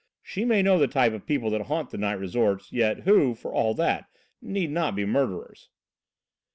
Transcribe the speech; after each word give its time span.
She 0.23 0.45
may 0.45 0.63
know 0.63 0.79
the 0.79 0.87
type 0.87 1.13
of 1.13 1.27
people 1.27 1.51
that 1.51 1.61
haunt 1.67 1.91
the 1.91 1.97
night 1.99 2.17
resorts, 2.19 2.71
yet 2.73 3.01
who, 3.01 3.35
for 3.35 3.53
all 3.53 3.75
that, 3.75 4.07
need 4.41 4.71
not 4.71 4.95
be 4.95 5.05
murderers." 5.05 5.69